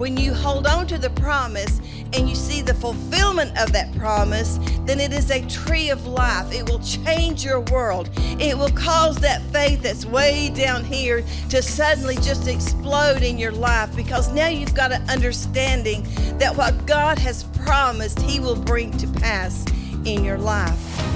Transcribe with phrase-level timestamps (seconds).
[0.00, 1.78] when you hold on to the promise
[2.14, 6.50] and you see the fulfillment of that promise, then it is a tree of life.
[6.54, 8.08] It will change your world.
[8.16, 13.52] It will cause that faith that's way down here to suddenly just explode in your
[13.52, 16.06] life because now you've got an understanding
[16.38, 19.66] that what God has promised, He will bring to pass
[20.06, 21.09] in your life.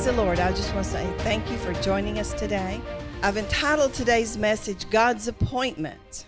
[0.00, 0.40] Praise the Lord.
[0.40, 2.80] I just want to say thank you for joining us today.
[3.22, 6.24] I've entitled today's message God's Appointment.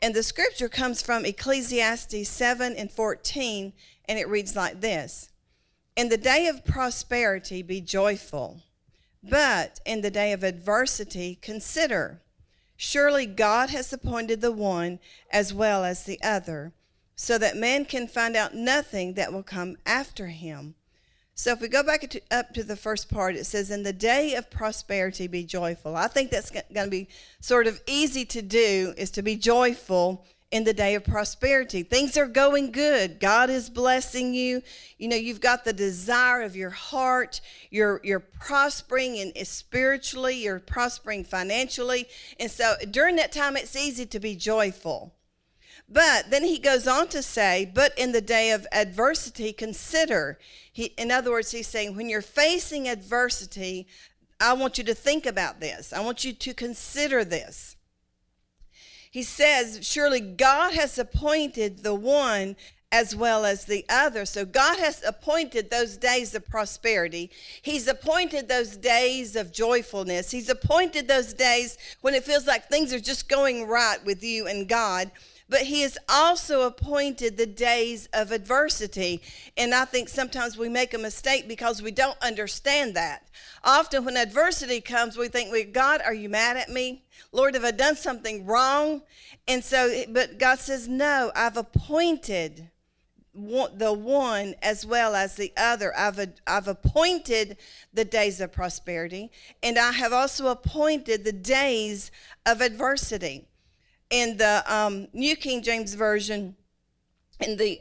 [0.00, 3.72] And the scripture comes from Ecclesiastes 7 and 14,
[4.04, 5.30] and it reads like this
[5.96, 8.62] In the day of prosperity, be joyful,
[9.24, 12.22] but in the day of adversity, consider.
[12.76, 15.00] Surely God has appointed the one
[15.32, 16.74] as well as the other,
[17.16, 20.76] so that man can find out nothing that will come after him.
[21.38, 23.92] So if we go back to, up to the first part, it says, In the
[23.92, 25.94] day of prosperity, be joyful.
[25.94, 27.06] I think that's going to be
[27.38, 31.84] sort of easy to do, is to be joyful in the day of prosperity.
[31.84, 33.20] Things are going good.
[33.20, 34.62] God is blessing you.
[34.98, 37.40] You know, you've got the desire of your heart.
[37.70, 42.08] You're you're prospering and spiritually, you're prospering financially.
[42.40, 45.14] And so during that time it's easy to be joyful.
[45.88, 50.38] But then he goes on to say, but in the day of adversity, consider.
[50.70, 53.86] He, in other words, he's saying, when you're facing adversity,
[54.38, 55.92] I want you to think about this.
[55.92, 57.76] I want you to consider this.
[59.10, 62.56] He says, surely God has appointed the one
[62.92, 64.24] as well as the other.
[64.24, 67.30] So God has appointed those days of prosperity.
[67.62, 70.30] He's appointed those days of joyfulness.
[70.30, 74.46] He's appointed those days when it feels like things are just going right with you
[74.46, 75.10] and God
[75.48, 79.22] but he has also appointed the days of adversity.
[79.56, 83.28] And I think sometimes we make a mistake because we don't understand that.
[83.64, 87.04] Often when adversity comes, we think, well, God, are you mad at me?
[87.32, 89.02] Lord, have I done something wrong?
[89.46, 92.70] And so, but God says, no, I've appointed
[93.34, 95.96] the one as well as the other.
[95.96, 97.56] I've, I've appointed
[97.92, 99.30] the days of prosperity,
[99.62, 102.10] and I have also appointed the days
[102.44, 103.46] of adversity
[104.10, 106.56] in the um, New King James Version,
[107.40, 107.80] in the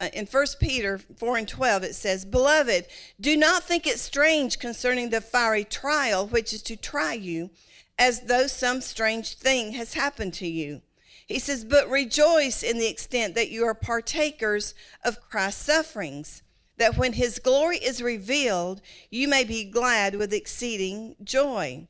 [0.00, 2.86] uh, in 1 Peter 4 and 12, it says, Beloved,
[3.20, 7.50] do not think it strange concerning the fiery trial which is to try you,
[7.98, 10.82] as though some strange thing has happened to you.
[11.26, 14.74] He says, But rejoice in the extent that you are partakers
[15.04, 16.42] of Christ's sufferings,
[16.76, 18.80] that when his glory is revealed,
[19.10, 21.86] you may be glad with exceeding joy.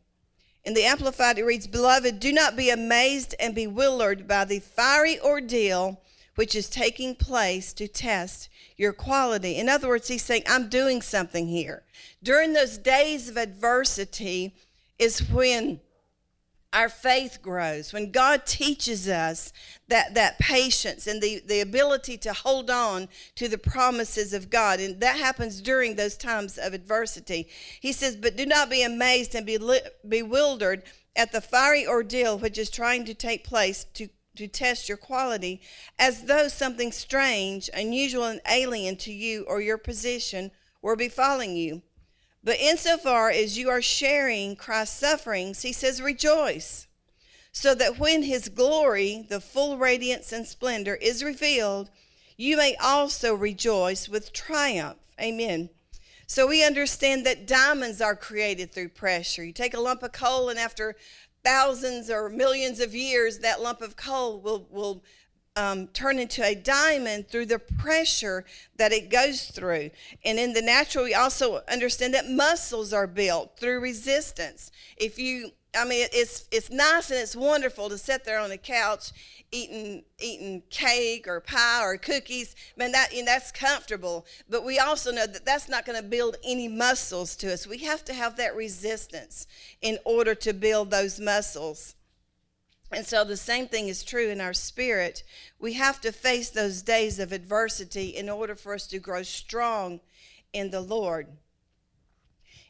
[0.65, 5.21] In the Amplified, it reads, Beloved, do not be amazed and bewildered by the fiery
[5.21, 6.01] ordeal
[6.35, 9.57] which is taking place to test your quality.
[9.57, 11.83] In other words, he's saying, I'm doing something here.
[12.23, 14.55] During those days of adversity
[14.99, 15.81] is when
[16.75, 19.53] our faith grows, when God teaches us
[19.87, 24.81] that, that patience and the, the ability to hold on to the promises of God.
[24.81, 27.49] And that happens during those times of adversity.
[27.81, 29.57] He says, But do not be amazed and be
[30.07, 30.83] bewildered
[31.15, 35.61] at the fiery ordeal which is trying to take place to, to test your quality,
[35.97, 40.51] as though something strange, unusual, and alien to you or your position
[40.83, 41.83] were befalling you.
[42.45, 46.87] But insofar as you are sharing Christ's sufferings, he says, rejoice,
[47.53, 51.89] so that when his glory, the full radiance and splendor, is revealed,
[52.37, 54.99] you may also rejoice with triumph.
[55.19, 55.71] Amen.
[56.27, 59.45] So we understand that diamonds are created through pressure.
[59.45, 60.97] You take a lump of coal, and after
[61.45, 65.03] thousands or millions of years, that lump of coal will, will
[65.57, 68.45] um, turn into a diamond through the pressure
[68.77, 69.91] that it goes through.
[70.25, 74.73] And in the natural, we also understand that muscles are built through resistance.
[74.97, 78.59] If you, I mean, it's it's nice and it's wonderful to sit there on the
[78.59, 79.13] couch
[79.53, 82.57] eating eating cake or pie or cookies.
[82.77, 84.27] Man, that you know, that's comfortable.
[84.49, 87.67] But we also know that that's not going to build any muscles to us.
[87.67, 89.47] We have to have that resistance
[89.81, 91.95] in order to build those muscles.
[92.93, 95.25] And so the same thing is true in our spirit.
[95.59, 100.01] We have to face those days of adversity in order for us to grow strong
[100.53, 101.29] in the Lord.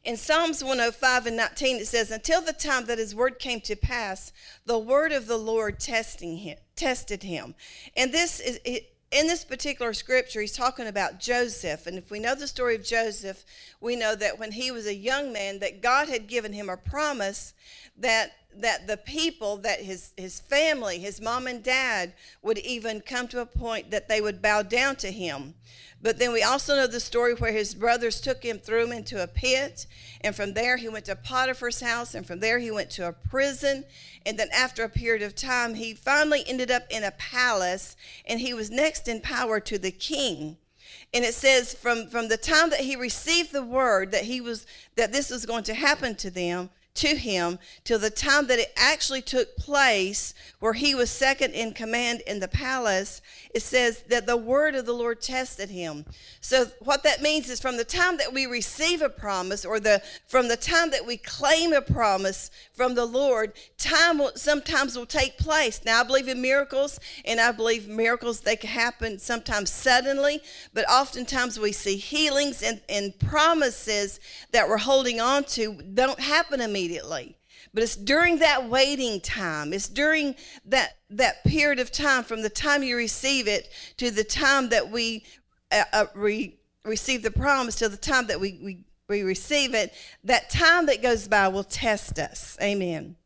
[0.05, 3.75] In Psalms 105 and 19, it says, Until the time that his word came to
[3.75, 4.33] pass,
[4.67, 7.55] the word of the Lord testing him, tested him.
[7.97, 8.61] And this is,
[9.11, 11.87] in this particular scripture, he's talking about Joseph.
[11.87, 13.45] And if we know the story of Joseph,
[13.81, 16.77] we know that when he was a young man, that God had given him a
[16.77, 17.55] promise
[17.97, 23.27] that that the people that his his family his mom and dad would even come
[23.27, 25.55] to a point that they would bow down to him
[26.05, 29.23] but then we also know the story where his brothers took him threw him into
[29.23, 29.87] a pit
[30.21, 33.13] and from there he went to potiphar's house and from there he went to a
[33.13, 33.85] prison.
[34.27, 37.97] And then after a period of time he finally ended up in a palace
[38.27, 40.59] and he was next in power to the king.
[41.15, 44.67] And it says from from the time that he received the word that he was
[44.97, 48.73] that this was going to happen to them to him till the time that it
[48.77, 53.21] actually took place where he was second in command in the palace.
[53.53, 56.05] It says that the word of the lord tested him.
[56.41, 60.03] So what that means is from the time that we receive a promise or the
[60.29, 65.05] from the time that we claim a promise from the lord time will sometimes will
[65.05, 65.85] take place.
[65.85, 70.41] Now i believe in miracles and i believe miracles they can happen sometimes suddenly
[70.73, 74.21] but oftentimes we see healings and, and promises
[74.53, 77.37] that we're holding on to don't happen immediately immediately.
[77.73, 80.35] But it's during that waiting time it's during
[80.67, 84.91] that that period of time from the time you receive it to the time that
[84.91, 85.25] we
[85.73, 88.79] uh, uh, re, receive the promise to the time that we, we
[89.09, 89.93] we receive it
[90.25, 92.57] that time that goes by will test us.
[92.61, 93.17] Amen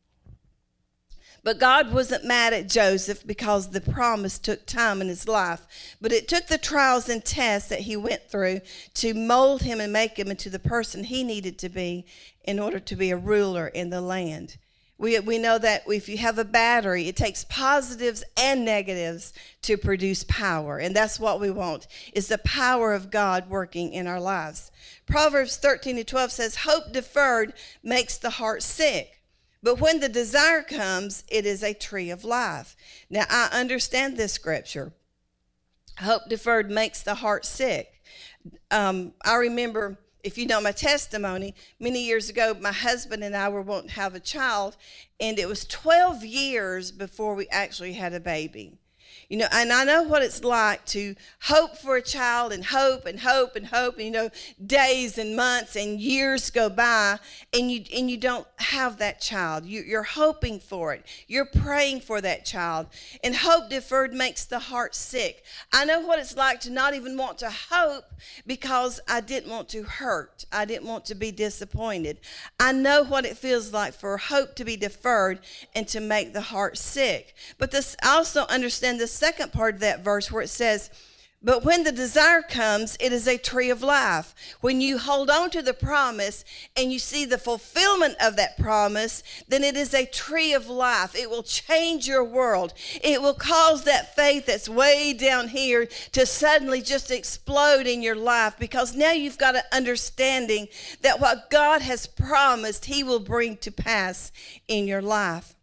[1.49, 5.65] but God wasn't mad at Joseph because the promise took time in his life.
[5.99, 8.61] But it took the trials and tests that he went through
[8.93, 12.05] to mold him and make him into the person he needed to be
[12.43, 14.57] in order to be a ruler in the land.
[14.99, 19.75] We, we know that if you have a battery, it takes positives and negatives to
[19.75, 20.77] produce power.
[20.77, 24.69] And that's what we want, is the power of God working in our lives.
[25.07, 29.18] Proverbs 13 to 12 says, Hope deferred makes the heart sick
[29.61, 32.75] but when the desire comes, it is a tree of life.
[33.09, 34.93] Now, I understand this scripture.
[35.99, 38.01] Hope deferred makes the heart sick.
[38.71, 43.49] Um, I remember, if you know my testimony, many years ago, my husband and I
[43.49, 44.77] were wanting to have a child,
[45.19, 48.77] and it was 12 years before we actually had a baby.
[49.29, 53.05] You know, and I know what it's like to hope for a child and hope
[53.05, 53.97] and hope and hope.
[53.97, 54.31] And, you know,
[54.65, 57.19] days and months and years go by
[57.53, 59.65] and you and you don't have that child.
[59.65, 61.05] You, you're hoping for it.
[61.27, 62.87] You're praying for that child.
[63.23, 65.43] And hope deferred makes the heart sick.
[65.71, 68.05] I know what it's like to not even want to hope
[68.47, 70.45] because I didn't want to hurt.
[70.51, 72.17] I didn't want to be disappointed.
[72.59, 75.39] I know what it feels like for hope to be deferred
[75.75, 77.35] and to make the heart sick.
[77.59, 80.89] But this I also understand this second part of that verse where it says,
[81.41, 84.35] but when the desire comes, it is a tree of life.
[84.59, 86.43] When you hold on to the promise
[86.75, 91.15] and you see the fulfillment of that promise, then it is a tree of life.
[91.15, 92.73] It will change your world.
[93.01, 98.17] It will cause that faith that's way down here to suddenly just explode in your
[98.17, 100.67] life because now you've got an understanding
[101.03, 104.33] that what God has promised, He will bring to pass
[104.67, 105.55] in your life.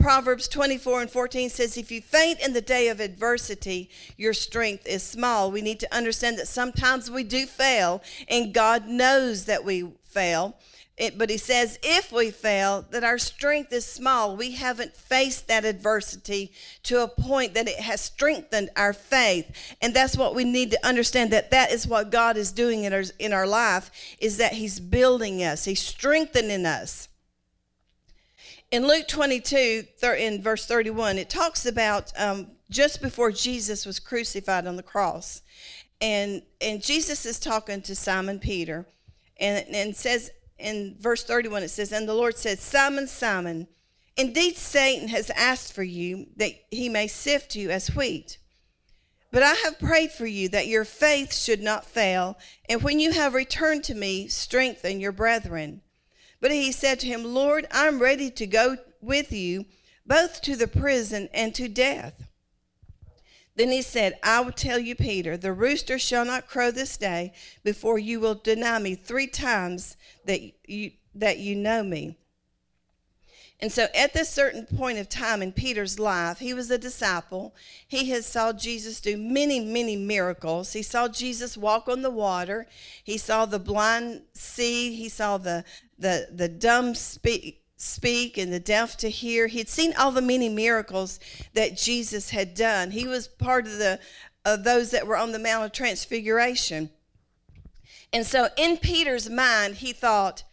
[0.00, 4.86] Proverbs 24 and 14 says, If you faint in the day of adversity, your strength
[4.86, 5.50] is small.
[5.50, 10.56] We need to understand that sometimes we do fail, and God knows that we fail.
[10.96, 14.36] It, but he says, if we fail, that our strength is small.
[14.36, 16.52] We haven't faced that adversity
[16.84, 19.76] to a point that it has strengthened our faith.
[19.80, 22.92] And that's what we need to understand that that is what God is doing in
[22.92, 27.09] our, in our life, is that he's building us, he's strengthening us
[28.70, 29.84] in Luke 22,
[30.18, 35.42] in verse 31, it talks about um, just before Jesus was crucified on the cross.
[36.00, 38.86] And, and Jesus is talking to Simon Peter
[39.38, 43.66] and, and says in verse 31, it says, And the Lord said, Simon, Simon,
[44.16, 48.38] indeed Satan has asked for you that he may sift you as wheat.
[49.32, 52.36] But I have prayed for you that your faith should not fail,
[52.68, 55.82] and when you have returned to me, strengthen your brethren.
[56.40, 59.66] But he said to him, Lord, I'm ready to go with you
[60.06, 62.30] both to the prison and to death.
[63.56, 67.34] Then he said, I will tell you, Peter, the rooster shall not crow this day
[67.62, 72.16] before you will deny me three times that you, that you know me.
[73.62, 77.54] And so at this certain point of time in Peter's life, he was a disciple.
[77.86, 80.72] He had saw Jesus do many, many miracles.
[80.72, 82.66] He saw Jesus walk on the water.
[83.04, 84.94] He saw the blind see.
[84.94, 85.64] He saw the
[85.98, 89.46] the the dumb speak speak and the deaf to hear.
[89.46, 91.20] He'd seen all the many miracles
[91.54, 92.92] that Jesus had done.
[92.92, 94.00] He was part of the
[94.44, 96.90] of those that were on the Mount of Transfiguration.
[98.12, 100.44] And so in Peter's mind, he thought,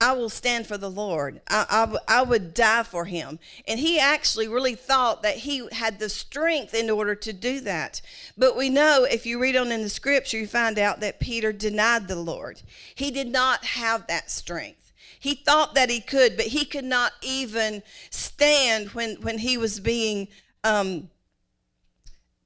[0.00, 1.42] I will stand for the Lord.
[1.46, 3.38] I, I, I, would die for him.
[3.68, 8.00] And he actually really thought that he had the strength in order to do that.
[8.36, 11.52] But we know if you read on in the scripture, you find out that Peter
[11.52, 12.62] denied the Lord.
[12.94, 14.92] He did not have that strength.
[15.18, 19.80] He thought that he could, but he could not even stand when, when he was
[19.80, 20.28] being
[20.64, 21.10] um,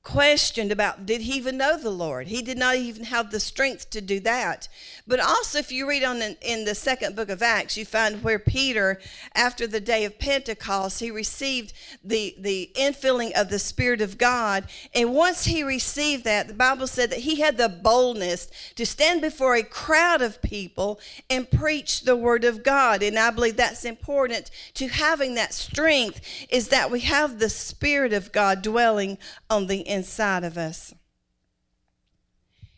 [0.04, 2.28] questioned about did he even know the Lord?
[2.28, 4.68] He did not even have the strength to do that.
[5.06, 8.22] But also, if you read on in, in, the second book of Acts, you find
[8.22, 9.00] where Peter,
[9.34, 11.72] after the day of Pentecost, he received
[12.04, 14.68] the, the infilling of the Spirit of God.
[14.94, 19.22] And once he received that, the Bible said that he had the boldness to stand
[19.22, 23.02] before a crowd of people and preach the word of God.
[23.02, 26.20] And I believe that's important to having that strength
[26.50, 29.16] is that we have the Spirit of God dwelling
[29.48, 30.94] on the inside of us.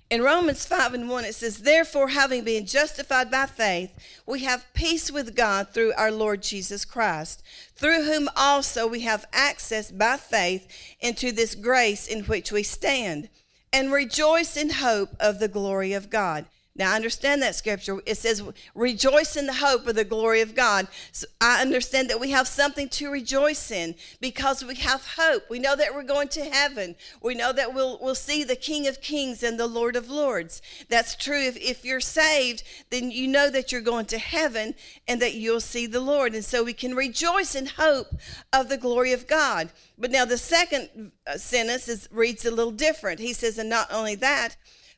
[0.09, 3.91] In Romans 5 and 1, it says, Therefore, having been justified by faith,
[4.25, 7.43] we have peace with God through our Lord Jesus Christ,
[7.75, 10.69] through whom also we have access by faith
[11.01, 13.29] into this grace in which we stand,
[13.73, 16.47] and rejoice in hope of the glory of God.
[16.79, 18.01] Now, I understand that scripture.
[18.05, 18.43] It says,
[18.75, 20.89] rejoice in the hope of the glory of God.
[21.11, 25.49] So I understand that we have something to rejoice in because we have hope.
[25.49, 26.95] We know that we're going to heaven.
[27.23, 30.61] We know that we'll, we'll see the King of Kings and the Lord of Lords.
[30.91, 31.41] That's true.
[31.41, 34.75] If, if you're saved, then you know that you're going to heaven
[35.09, 36.35] and that you'll see the Lord.
[36.35, 38.09] And so we can rejoice in hope
[38.53, 39.71] of the glory of God.
[39.97, 43.21] But now the second uh, sentence is, reads a little different.
[43.21, 44.57] He says, and not only that,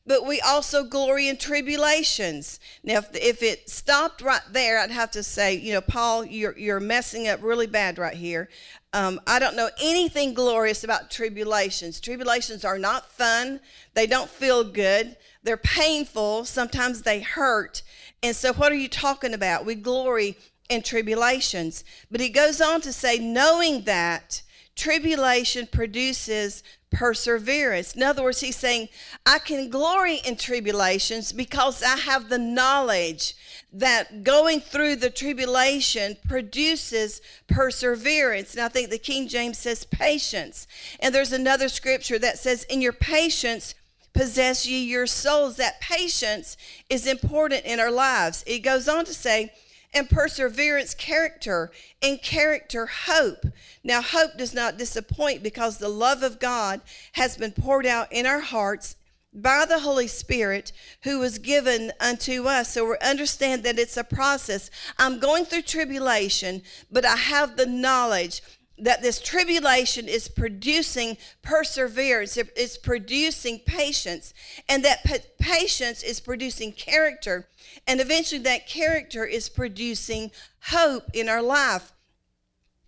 [0.09, 2.59] but we also glory in tribulations.
[2.83, 6.57] Now, if, if it stopped right there, I'd have to say, you know, Paul, you're,
[6.57, 8.49] you're messing up really bad right here.
[8.91, 11.99] Um, I don't know anything glorious about tribulations.
[11.99, 13.59] Tribulations are not fun,
[13.93, 17.83] they don't feel good, they're painful, sometimes they hurt.
[18.23, 19.63] And so, what are you talking about?
[19.63, 20.37] We glory
[20.69, 21.83] in tribulations.
[22.09, 24.41] But he goes on to say, knowing that
[24.79, 27.95] tribulation produces perseverance.
[27.95, 28.89] In other words, he's saying,
[29.25, 33.35] I can glory in tribulations because I have the knowledge
[33.73, 38.53] that going through the tribulation produces perseverance.
[38.53, 40.65] And I think the King James says patience.
[40.99, 43.75] And there's another scripture that says, In your patience,
[44.13, 45.57] possess ye your souls.
[45.57, 46.57] That patience
[46.89, 48.43] is important in our lives.
[48.47, 49.51] It goes on to say,
[49.93, 53.45] and perseverance, character, and character, hope.
[53.83, 56.81] Now, hope does not disappoint because the love of God
[57.13, 58.95] has been poured out in our hearts
[59.33, 60.71] by the Holy Spirit
[61.03, 62.73] who was given unto us.
[62.73, 64.71] So we understand that it's a process.
[64.97, 68.41] I'm going through tribulation, but I have the knowledge
[68.81, 74.33] that this tribulation is producing perseverance, it's producing patience,
[74.67, 75.03] and that
[75.39, 77.47] patience is producing character,
[77.87, 80.31] and eventually that character is producing
[80.67, 81.91] hope in our life.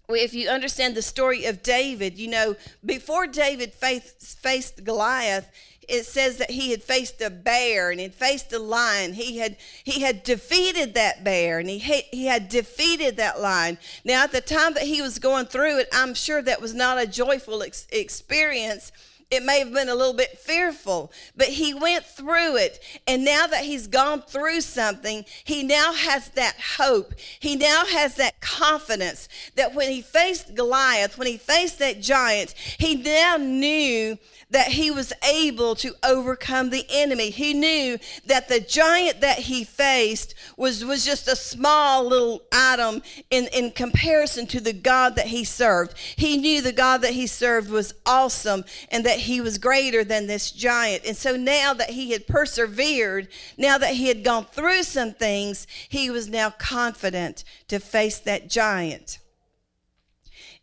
[0.09, 5.49] If you understand the story of David, you know, before David faced, Goliath,
[5.91, 9.13] it says that he had faced a bear and he had faced a lion.
[9.13, 13.77] He had he had defeated that bear and he he had defeated that lion.
[14.05, 16.97] Now at the time that he was going through it, I'm sure that was not
[16.97, 18.93] a joyful ex- experience.
[19.31, 22.81] It may have been a little bit fearful, but he went through it.
[23.07, 27.13] And now that he's gone through something, he now has that hope.
[27.39, 32.51] He now has that confidence that when he faced Goliath, when he faced that giant,
[32.51, 34.17] he now knew
[34.51, 37.29] that he was able to overcome the enemy.
[37.29, 43.01] He knew that the giant that he faced was, was just a small little item
[43.29, 45.97] in, in comparison to the God that he served.
[46.17, 50.27] He knew the God that he served was awesome and that he was greater than
[50.27, 51.05] this giant.
[51.05, 55.67] And so now that he had persevered, now that he had gone through some things,
[55.89, 59.19] he was now confident to face that giant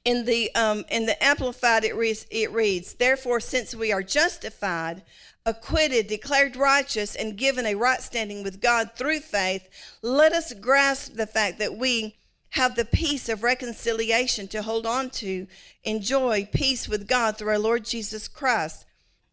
[0.04, 5.02] in the um, in the amplified it reads, it reads therefore since we are justified
[5.44, 9.68] acquitted declared righteous and given a right standing with god through faith
[10.02, 12.17] let us grasp the fact that we
[12.50, 15.46] have the peace of reconciliation to hold on to
[15.84, 18.84] enjoy peace with god through our lord jesus christ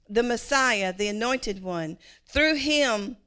[0.09, 3.17] the messiah the anointed one through him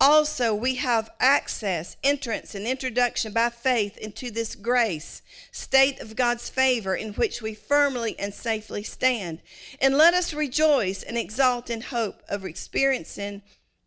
[0.00, 6.48] also, we have access, entrance, and introduction by faith into this grace, state of God's
[6.48, 9.40] favor in which we firmly and safely stand.
[9.80, 13.42] And let us rejoice and exalt in hope of experiencing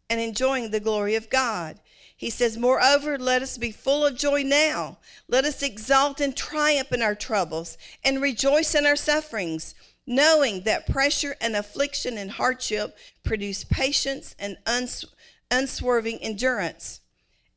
[0.10, 1.80] and enjoying the glory of God.
[2.22, 5.00] He says, Moreover, let us be full of joy now.
[5.28, 9.74] Let us exalt and triumph in our troubles and rejoice in our sufferings,
[10.06, 15.18] knowing that pressure and affliction and hardship produce patience and unswerving
[15.50, 17.02] unswerving endurance.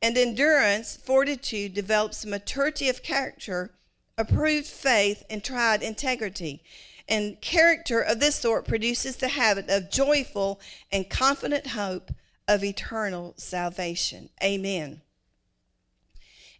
[0.01, 3.69] And endurance, fortitude, develops maturity of character,
[4.17, 6.63] approved faith, and tried integrity.
[7.07, 10.59] And character of this sort produces the habit of joyful
[10.91, 12.11] and confident hope
[12.47, 14.29] of eternal salvation.
[14.43, 15.01] Amen.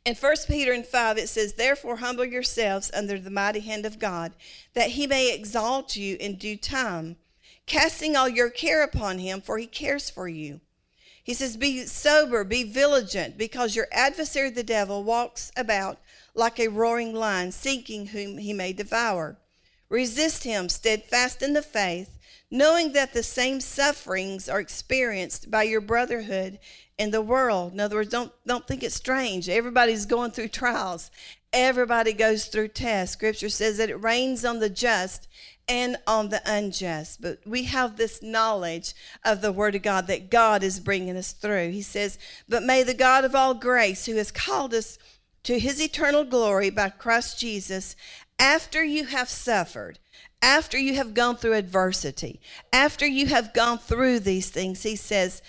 [0.05, 3.97] In 1 Peter and 5, it says, Therefore humble yourselves under the mighty hand of
[3.97, 4.33] God,
[4.75, 7.15] that he may exalt you in due time,
[7.65, 10.61] casting all your care upon him, for he cares for you.
[11.23, 15.97] He says, Be sober, be vigilant, because your adversary the devil walks about
[16.35, 19.37] like a roaring lion, seeking whom he may devour.
[19.89, 22.14] Resist him, steadfast in the faith,
[22.51, 26.59] knowing that the same sufferings are experienced by your brotherhood
[26.97, 27.73] in the world.
[27.73, 29.49] In other words, don't, don't think it's strange.
[29.49, 31.11] Everybody's going through trials,
[31.51, 33.13] everybody goes through tests.
[33.13, 35.27] Scripture says that it rains on the just
[35.67, 37.21] and on the unjust.
[37.21, 41.31] But we have this knowledge of the Word of God that God is bringing us
[41.31, 41.71] through.
[41.71, 44.97] He says, But may the God of all grace, who has called us
[45.43, 47.95] to his eternal glory by Christ Jesus,
[48.37, 49.99] after you have suffered,
[50.41, 52.39] after you have gone through adversity,
[52.71, 55.41] after you have gone through these things, he says,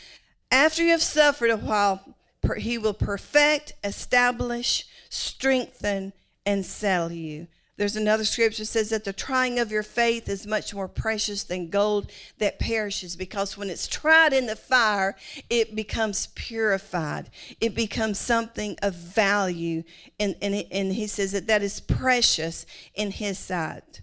[0.50, 2.16] after you have suffered a while,
[2.56, 6.12] he will perfect, establish, strengthen,
[6.44, 7.48] and settle you.
[7.76, 11.44] There's another scripture that says that the trying of your faith is much more precious
[11.44, 15.14] than gold that perishes because when it's tried in the fire,
[15.50, 17.28] it becomes purified.
[17.60, 19.82] It becomes something of value.
[20.18, 22.64] And, and, and he says that that is precious
[22.94, 24.00] in his sight.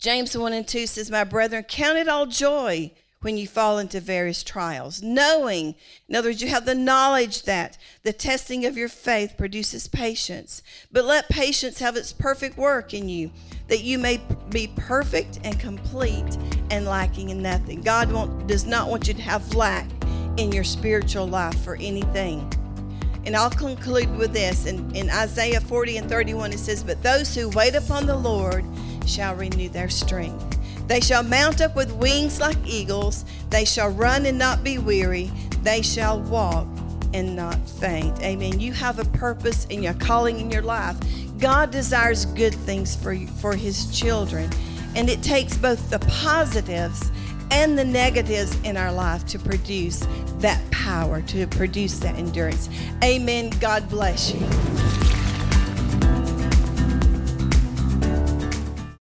[0.00, 2.90] James 1 and 2 says, My brethren, count it all joy
[3.20, 5.74] when you fall into various trials, knowing,
[6.08, 10.62] in other words, you have the knowledge that the testing of your faith produces patience.
[10.90, 13.30] But let patience have its perfect work in you,
[13.68, 16.38] that you may be perfect and complete
[16.70, 17.82] and lacking in nothing.
[17.82, 19.86] God does not want you to have lack
[20.38, 22.50] in your spiritual life for anything.
[23.26, 24.66] And I'll conclude with this.
[24.66, 28.64] In, in Isaiah 40 and 31, it says, But those who wait upon the Lord
[29.06, 30.58] shall renew their strength.
[30.86, 33.24] They shall mount up with wings like eagles.
[33.50, 35.30] They shall run and not be weary.
[35.62, 36.66] They shall walk
[37.14, 38.20] and not faint.
[38.22, 38.60] Amen.
[38.60, 40.96] You have a purpose and your calling in your life.
[41.38, 44.50] God desires good things for you, for his children.
[44.96, 47.10] And it takes both the positives
[47.50, 50.06] and the negatives in our life to produce
[50.38, 52.68] that power, to produce that endurance.
[53.02, 53.50] Amen.
[53.60, 54.99] God bless you.